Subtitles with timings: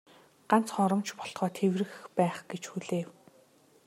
[0.49, 3.09] Ганц хором ч болтугай тэврэх байх гэж хүлээв.